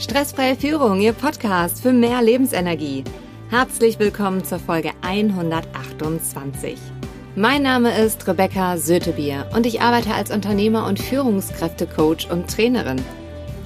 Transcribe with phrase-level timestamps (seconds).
[0.00, 3.04] Stressfreie Führung, Ihr Podcast für mehr Lebensenergie.
[3.50, 6.78] Herzlich willkommen zur Folge 128.
[7.36, 12.96] Mein Name ist Rebecca Sötebier und ich arbeite als Unternehmer und Führungskräftecoach und Trainerin.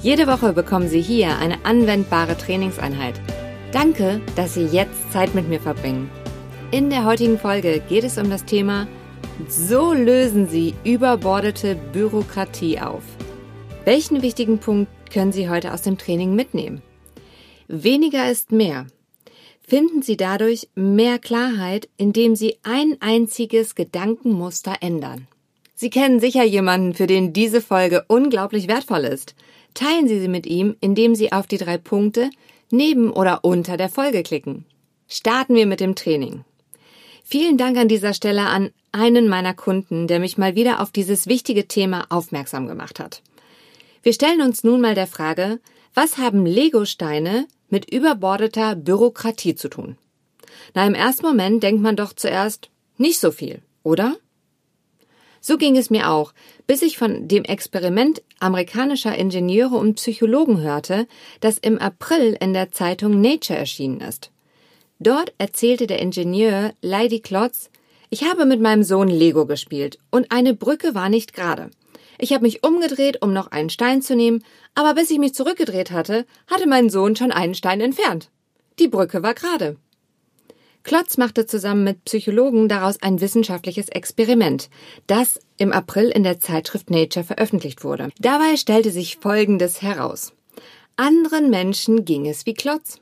[0.03, 3.14] Jede Woche bekommen Sie hier eine anwendbare Trainingseinheit.
[3.71, 6.10] Danke, dass Sie jetzt Zeit mit mir verbringen.
[6.72, 8.88] In der heutigen Folge geht es um das Thema
[9.46, 13.04] So lösen Sie überbordete Bürokratie auf.
[13.85, 16.83] Welchen wichtigen Punkt können Sie heute aus dem Training mitnehmen?
[17.69, 18.89] Weniger ist mehr.
[19.66, 25.29] Finden Sie dadurch mehr Klarheit, indem Sie ein einziges Gedankenmuster ändern.
[25.77, 29.37] Sie kennen sicher jemanden, für den diese Folge unglaublich wertvoll ist.
[29.73, 32.31] Teilen Sie sie mit ihm, indem Sie auf die drei Punkte
[32.73, 34.65] neben oder unter der Folge klicken.
[35.06, 36.45] Starten wir mit dem Training.
[37.23, 41.28] Vielen Dank an dieser Stelle an einen meiner Kunden, der mich mal wieder auf dieses
[41.28, 43.23] wichtige Thema aufmerksam gemacht hat.
[44.05, 45.61] Wir stellen uns nun mal der Frage,
[45.95, 49.97] was haben Lego-Steine mit überbordeter Bürokratie zu tun?
[50.75, 54.19] Na, im ersten Moment denkt man doch zuerst nicht so viel, oder?
[55.41, 56.34] So ging es mir auch,
[56.67, 61.06] bis ich von dem Experiment amerikanischer Ingenieure und Psychologen hörte,
[61.41, 64.31] das im April in der Zeitung Nature erschienen ist.
[64.98, 67.71] Dort erzählte der Ingenieur Leidy Klotz,
[68.11, 71.71] ich habe mit meinem Sohn Lego gespielt und eine Brücke war nicht gerade.
[72.19, 75.91] Ich habe mich umgedreht, um noch einen Stein zu nehmen, aber bis ich mich zurückgedreht
[75.91, 78.31] hatte, hatte mein Sohn schon einen Stein entfernt.
[78.79, 79.77] Die Brücke war gerade.
[80.84, 84.69] Klotz machte zusammen mit Psychologen daraus ein wissenschaftliches Experiment,
[85.06, 88.11] das im April in der Zeitschrift Nature veröffentlicht wurde.
[88.19, 90.34] Dabei stellte sich Folgendes heraus.
[90.97, 93.01] Anderen Menschen ging es wie Klotz.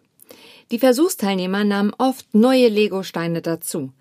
[0.70, 3.92] Die Versuchsteilnehmer nahmen oft neue Lego-Steine dazu,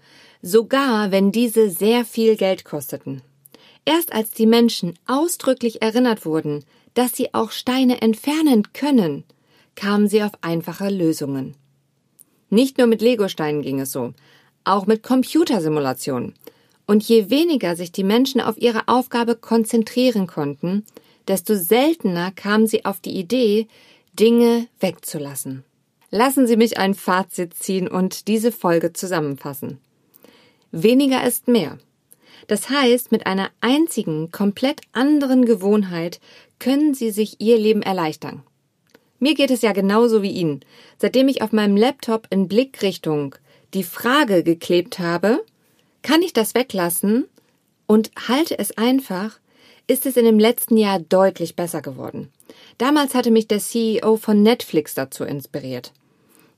[0.44, 3.24] sogar wenn diese sehr viel Geld kosteten.
[3.86, 9.24] Erst als die Menschen ausdrücklich erinnert wurden, dass sie auch Steine entfernen können,
[9.76, 11.56] kamen sie auf einfache Lösungen.
[12.50, 14.14] Nicht nur mit Legosteinen ging es so,
[14.64, 16.36] auch mit Computersimulationen.
[16.86, 20.86] Und je weniger sich die Menschen auf ihre Aufgabe konzentrieren konnten,
[21.28, 23.68] desto seltener kamen sie auf die Idee,
[24.14, 25.64] Dinge wegzulassen.
[26.10, 29.80] Lassen Sie mich ein Fazit ziehen und diese Folge zusammenfassen.
[30.72, 31.78] Weniger ist mehr.
[32.48, 36.20] Das heißt, mit einer einzigen, komplett anderen Gewohnheit
[36.60, 38.44] können Sie sich Ihr Leben erleichtern.
[39.20, 40.62] Mir geht es ja genauso wie Ihnen.
[40.98, 43.36] Seitdem ich auf meinem Laptop in Blickrichtung
[43.74, 45.44] die Frage geklebt habe,
[46.02, 47.26] kann ich das weglassen
[47.86, 49.40] und halte es einfach,
[49.88, 52.32] ist es in dem letzten Jahr deutlich besser geworden.
[52.78, 55.92] Damals hatte mich der CEO von Netflix dazu inspiriert.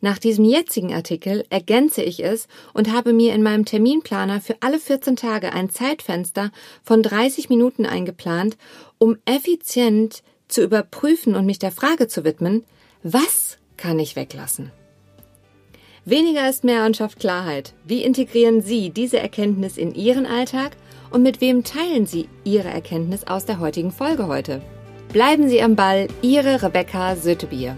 [0.04, 4.78] Nach diesem jetzigen Artikel ergänze ich es und habe mir in meinem Terminplaner für alle
[4.78, 6.52] 14 Tage ein Zeitfenster
[6.84, 8.58] von 30 Minuten eingeplant,
[8.98, 12.66] um effizient zu überprüfen und mich der Frage zu widmen,
[13.02, 14.74] was kann ich weglassen?
[16.04, 17.74] Weniger ist mehr und schafft Klarheit.
[17.86, 20.76] Wie integrieren Sie diese Erkenntnis in Ihren Alltag
[21.12, 24.62] und mit wem teilen Sie Ihre Erkenntnis aus der heutigen Folge heute?
[25.14, 27.78] Bleiben Sie am Ball, Ihre Rebecca Sötebier.